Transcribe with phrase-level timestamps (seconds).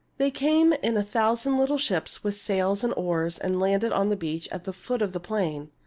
[0.17, 4.15] They came in a thousand little ships, with sails and oars, and landed on the
[4.15, 5.69] beach at the foot of the plain.